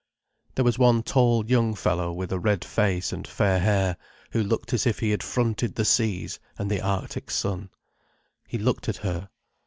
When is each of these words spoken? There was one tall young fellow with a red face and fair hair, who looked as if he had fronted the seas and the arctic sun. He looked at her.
There 0.55 0.65
was 0.65 0.79
one 0.79 1.03
tall 1.03 1.45
young 1.45 1.75
fellow 1.75 2.11
with 2.11 2.31
a 2.31 2.39
red 2.39 2.65
face 2.65 3.13
and 3.13 3.27
fair 3.27 3.59
hair, 3.59 3.97
who 4.31 4.41
looked 4.41 4.73
as 4.73 4.87
if 4.87 4.97
he 4.97 5.11
had 5.11 5.21
fronted 5.21 5.75
the 5.75 5.85
seas 5.85 6.39
and 6.57 6.71
the 6.71 6.81
arctic 6.81 7.29
sun. 7.29 7.69
He 8.47 8.57
looked 8.57 8.89
at 8.89 8.97
her. 9.05 9.29